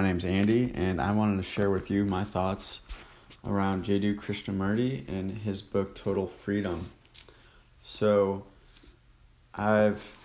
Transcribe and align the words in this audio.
name's 0.00 0.24
Andy, 0.24 0.72
and 0.74 1.02
I 1.02 1.12
wanted 1.12 1.36
to 1.36 1.42
share 1.42 1.68
with 1.68 1.90
you 1.90 2.06
my 2.06 2.24
thoughts 2.24 2.80
around 3.44 3.84
Jiddu 3.84 4.16
Krishnamurti 4.16 5.06
and 5.06 5.30
his 5.30 5.60
book 5.60 5.94
Total 5.94 6.26
Freedom. 6.26 6.90
So, 7.82 8.46
I've 9.54 10.16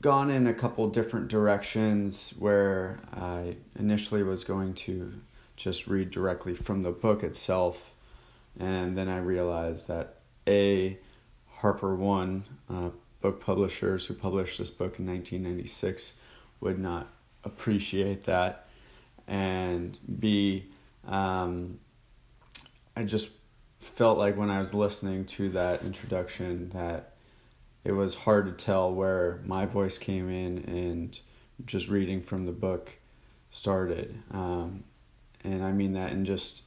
gone 0.00 0.30
in 0.30 0.46
a 0.46 0.54
couple 0.54 0.88
different 0.88 1.26
directions 1.26 2.34
where 2.38 3.00
I 3.12 3.56
initially 3.76 4.22
was 4.22 4.44
going 4.44 4.74
to 4.74 5.12
just 5.56 5.88
read 5.88 6.12
directly 6.12 6.54
from 6.54 6.84
the 6.84 6.92
book 6.92 7.24
itself, 7.24 7.94
and 8.60 8.96
then 8.96 9.08
I 9.08 9.18
realized 9.18 9.88
that 9.88 10.18
A, 10.46 10.98
Harper 11.48 11.96
One, 11.96 12.44
uh, 12.70 12.90
book 13.20 13.40
publishers 13.40 14.06
who 14.06 14.14
published 14.14 14.58
this 14.58 14.70
book 14.70 15.00
in 15.00 15.06
1996, 15.06 16.12
would 16.60 16.78
not 16.78 17.08
appreciate 17.42 18.24
that, 18.26 18.63
and 19.26 19.98
B, 20.20 20.70
um, 21.06 21.78
I 22.96 23.04
just 23.04 23.30
felt 23.78 24.18
like 24.18 24.36
when 24.36 24.50
I 24.50 24.58
was 24.58 24.72
listening 24.74 25.24
to 25.26 25.50
that 25.50 25.82
introduction 25.82 26.70
that 26.70 27.14
it 27.84 27.92
was 27.92 28.14
hard 28.14 28.46
to 28.46 28.52
tell 28.52 28.92
where 28.92 29.40
my 29.44 29.66
voice 29.66 29.98
came 29.98 30.30
in 30.30 30.58
and 30.64 31.18
just 31.66 31.88
reading 31.88 32.22
from 32.22 32.46
the 32.46 32.52
book 32.52 32.92
started. 33.50 34.20
Um, 34.30 34.84
and 35.44 35.62
I 35.62 35.72
mean 35.72 35.92
that 35.92 36.12
in 36.12 36.24
just 36.24 36.62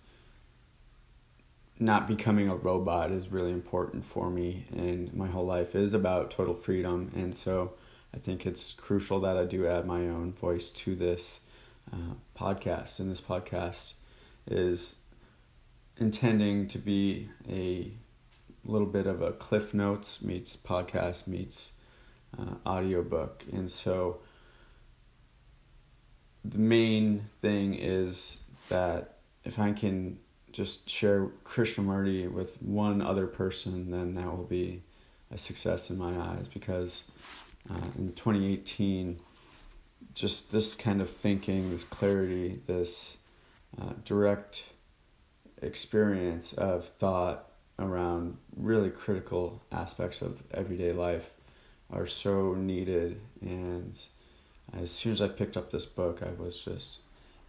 not 1.80 2.08
becoming 2.08 2.50
a 2.50 2.56
robot 2.56 3.12
is 3.12 3.32
really 3.32 3.52
important 3.52 4.03
for 4.03 4.30
me 4.30 4.66
and 4.72 5.14
my 5.14 5.28
whole 5.28 5.46
life 5.46 5.76
is 5.76 5.94
about 5.94 6.31
total 6.31 6.56
freedom 6.56 7.12
and 7.16 7.36
so 7.36 7.74
I 8.14 8.18
think 8.18 8.46
it's 8.46 8.74
crucial 8.74 9.20
that 9.22 9.38
I 9.38 9.46
do 9.46 9.68
add 9.68 9.86
my 9.86 10.08
own 10.08 10.34
voice 10.34 10.72
to 10.72 10.96
this 10.96 11.40
uh, 11.92 12.14
podcast. 12.38 13.00
And 13.00 13.12
this 13.12 13.22
podcast 13.22 13.94
is 14.50 14.98
intending 15.98 16.68
to 16.68 16.78
be 16.78 17.30
a 17.50 17.92
little 18.64 18.88
bit 18.88 19.08
of 19.08 19.22
a 19.22 19.32
Cliff 19.32 19.74
Notes 19.74 20.22
meets 20.22 20.56
podcast 20.58 21.28
meets 21.28 21.72
uh, 22.38 22.56
audiobook. 22.66 23.44
And 23.52 23.72
so 23.72 24.20
the 26.44 26.60
main 26.60 27.30
thing 27.42 27.76
is 27.76 28.38
that 28.70 29.18
if 29.44 29.60
I 29.60 29.72
can 29.72 30.20
just 30.52 30.90
share 30.90 31.28
Krishnamurti 31.46 32.32
with 32.32 32.62
one 32.62 33.02
other 33.02 33.28
person, 33.28 33.92
then 33.92 34.16
that 34.16 34.26
will 34.26 34.46
be 34.46 34.82
a 35.32 35.38
success 35.38 35.90
in 35.90 35.98
my 35.98 36.18
eyes 36.18 36.48
because 36.54 37.04
uh, 37.70 37.86
in 37.98 38.14
2018, 38.14 39.20
just 40.20 40.52
this 40.52 40.76
kind 40.76 41.02
of 41.02 41.10
thinking, 41.10 41.70
this 41.70 41.84
clarity, 41.84 42.60
this 42.68 43.18
uh, 43.82 43.94
direct 44.04 44.64
experience 45.62 46.54
of 46.54 46.86
thought 46.86 47.50
around 47.80 48.38
really 48.56 48.90
critical 48.90 49.62
aspects 49.72 50.22
of 50.22 50.42
everyday 50.54 50.92
life 50.92 51.32
are 51.92 52.08
so 52.08 52.54
needed. 52.54 53.20
And 53.42 54.00
as 54.74 54.92
soon 54.92 55.14
as 55.14 55.22
I 55.22 55.28
picked 55.28 55.58
up 55.58 55.70
this 55.70 55.86
book, 55.86 56.22
I 56.24 56.31
was 56.42 56.58
just 56.58 57.02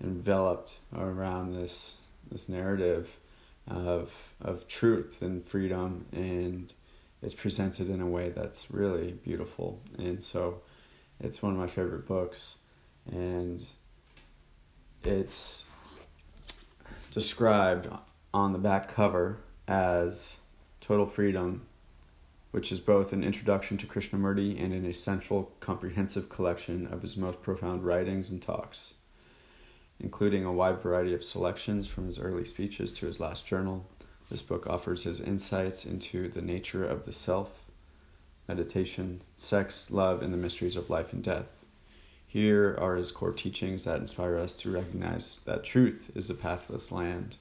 enveloped 0.02 0.78
around 0.96 1.52
this 1.52 1.96
this 2.30 2.48
narrative 2.48 3.18
of 3.66 4.14
of 4.40 4.68
truth 4.68 5.22
and 5.22 5.44
freedom 5.44 6.04
and 6.12 6.72
it's 7.22 7.34
presented 7.34 7.90
in 7.90 8.00
a 8.00 8.06
way 8.06 8.30
that's 8.30 8.70
really 8.70 9.12
beautiful. 9.12 9.80
And 9.98 10.22
so 10.22 10.60
it's 11.20 11.42
one 11.42 11.52
of 11.52 11.58
my 11.58 11.66
favorite 11.66 12.06
books. 12.06 12.56
And 13.10 13.64
it's 15.02 15.64
described 17.10 17.88
on 18.34 18.52
the 18.52 18.58
back 18.58 18.92
cover 18.92 19.38
as 19.66 20.36
Total 20.80 21.06
Freedom, 21.06 21.66
which 22.50 22.72
is 22.72 22.80
both 22.80 23.12
an 23.12 23.24
introduction 23.24 23.76
to 23.78 23.86
Krishnamurti 23.86 24.62
and 24.62 24.72
an 24.72 24.86
essential, 24.86 25.52
comprehensive 25.60 26.28
collection 26.28 26.86
of 26.88 27.02
his 27.02 27.16
most 27.16 27.42
profound 27.42 27.84
writings 27.84 28.30
and 28.30 28.40
talks, 28.40 28.94
including 30.00 30.44
a 30.44 30.52
wide 30.52 30.80
variety 30.80 31.14
of 31.14 31.24
selections 31.24 31.86
from 31.86 32.06
his 32.06 32.18
early 32.18 32.44
speeches 32.44 32.92
to 32.92 33.06
his 33.06 33.20
last 33.20 33.46
journal 33.46 33.86
this 34.28 34.42
book 34.42 34.66
offers 34.66 35.04
his 35.04 35.20
insights 35.20 35.86
into 35.86 36.28
the 36.28 36.42
nature 36.42 36.84
of 36.84 37.04
the 37.04 37.12
self, 37.12 37.64
meditation, 38.46 39.22
sex, 39.36 39.90
love, 39.90 40.22
and 40.22 40.32
the 40.32 40.38
mysteries 40.38 40.76
of 40.76 40.90
life 40.90 41.14
and 41.14 41.24
death. 41.24 41.57
Here 42.30 42.76
are 42.78 42.96
his 42.96 43.10
core 43.10 43.32
teachings 43.32 43.86
that 43.86 44.00
inspire 44.00 44.36
us 44.36 44.54
to 44.56 44.70
recognize 44.70 45.40
that 45.46 45.64
truth 45.64 46.10
is 46.14 46.28
a 46.28 46.34
pathless 46.34 46.92
land, 46.92 47.36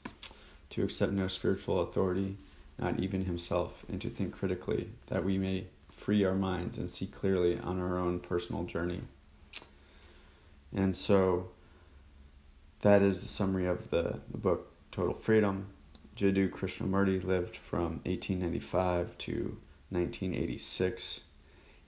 to 0.69 0.83
accept 0.83 1.11
no 1.11 1.27
spiritual 1.27 1.81
authority, 1.81 2.37
not 2.79 2.97
even 2.97 3.25
himself, 3.25 3.83
and 3.89 3.99
to 4.01 4.09
think 4.09 4.33
critically 4.33 4.89
that 5.07 5.25
we 5.25 5.37
may 5.37 5.65
free 5.91 6.23
our 6.23 6.35
minds 6.35 6.77
and 6.77 6.89
see 6.89 7.05
clearly 7.05 7.59
on 7.59 7.81
our 7.81 7.97
own 7.97 8.21
personal 8.21 8.63
journey. 8.63 9.01
And 10.73 10.95
so 10.95 11.49
that 12.79 13.01
is 13.01 13.21
the 13.21 13.27
summary 13.27 13.65
of 13.65 13.89
the, 13.89 14.19
the 14.31 14.37
book 14.37 14.71
Total 14.91 15.13
Freedom. 15.13 15.67
Jiddu 16.15 16.49
Krishnamurti 16.49 17.23
lived 17.25 17.57
from 17.57 17.99
1895 18.05 19.17
to 19.17 19.57
1986. 19.89 21.21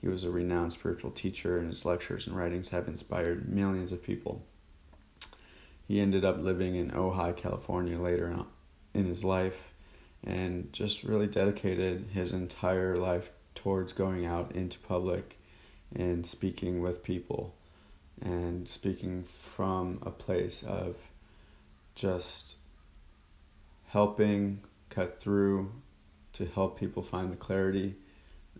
He 0.02 0.08
was 0.08 0.24
a 0.24 0.32
renowned 0.32 0.74
spiritual 0.74 1.12
teacher, 1.12 1.58
and 1.58 1.68
his 1.68 1.86
lectures 1.86 2.28
and 2.28 2.36
writings 2.36 2.70
have 2.70 2.88
inspired 2.88 3.50
millions 3.50 3.92
of 3.92 4.02
people. 4.02 4.46
He 5.88 6.00
ended 6.00 6.24
up 6.24 6.38
living 6.38 6.76
in 6.76 6.92
Ojai, 6.92 7.36
California 7.36 8.00
later 8.00 8.46
in 8.94 9.06
his 9.06 9.24
life, 9.24 9.74
and 10.24 10.72
just 10.72 11.04
really 11.04 11.28
dedicated 11.28 12.08
his 12.14 12.32
entire 12.32 12.98
life 12.98 13.32
towards 13.56 13.92
going 13.92 14.26
out 14.26 14.52
into 14.54 14.80
public 14.80 15.38
and 15.96 16.26
speaking 16.26 16.82
with 16.82 17.04
people 17.04 17.56
and 18.22 18.68
speaking 18.68 19.24
from 19.24 20.00
a 20.04 20.12
place 20.12 20.64
of 20.64 20.96
just 21.96 22.58
helping 23.88 24.62
cut 24.90 25.20
through 25.20 25.72
to 26.34 26.46
help 26.46 26.80
people 26.80 27.02
find 27.02 27.32
the 27.32 27.38
clarity, 27.38 27.96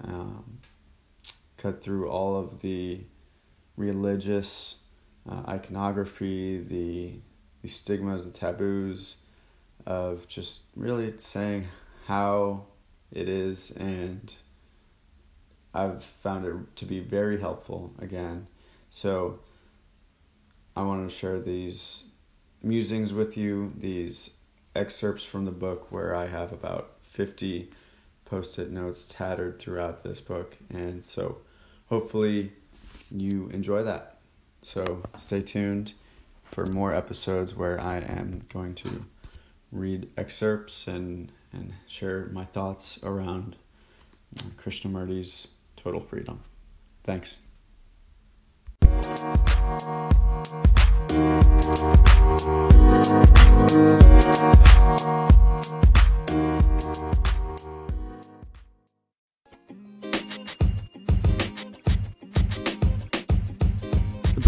um, 0.02 0.60
cut 1.62 1.82
through 1.82 2.10
all 2.10 2.38
of 2.38 2.62
the 2.62 3.02
religious 3.76 4.78
uh, 5.30 5.44
iconography, 5.48 6.60
the, 6.60 7.14
the 7.62 7.68
stigmas, 7.68 8.26
the 8.26 8.32
taboos 8.32 9.18
of 9.86 10.28
just 10.28 10.64
really 10.76 11.14
saying 11.18 11.68
how 12.06 12.66
it 13.12 13.28
is 13.28 13.72
and 13.72 14.36
I've 15.74 16.04
found 16.04 16.46
it 16.46 16.76
to 16.78 16.86
be 16.86 17.00
very 17.00 17.40
helpful 17.40 17.94
again. 18.00 18.48
So 18.90 19.40
I 20.76 20.82
want 20.82 21.08
to 21.08 21.16
share 21.16 21.40
these 21.40 22.04
musings 22.64 23.14
with 23.14 23.38
you, 23.38 23.74
these 23.78 24.32
excerpts 24.76 25.24
from 25.24 25.46
the 25.46 25.52
book 25.52 25.92
where 25.92 26.16
I 26.16 26.28
have 26.28 26.52
about 26.52 26.96
50 27.02 27.70
post 28.26 28.60
it 28.60 28.72
notes 28.72 29.06
tattered 29.06 29.60
throughout 29.60 30.04
this 30.04 30.22
book. 30.22 30.58
And 30.70 31.06
so 31.06 31.40
hopefully 31.90 32.52
you 33.12 33.50
enjoy 33.50 33.84
that. 33.84 34.18
So 34.62 35.04
stay 35.18 35.42
tuned 35.42 35.94
for 36.44 36.66
more 36.66 36.94
episodes 36.94 37.56
where 37.56 37.80
I 37.80 37.98
am 37.98 38.44
going 38.50 38.76
to 38.76 39.06
read 39.72 40.10
excerpts 40.18 40.88
and, 40.88 41.32
and 41.54 41.74
share 41.88 42.30
my 42.32 42.46
thoughts 42.46 43.00
around 43.04 43.56
Krishnamurti's 44.58 45.48
total 45.78 46.02
freedom. 46.02 46.42
Thanks. 47.04 47.40